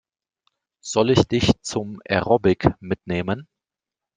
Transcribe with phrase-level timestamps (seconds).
[0.83, 3.47] Soll ich dich zum Aerobic mitnehmen?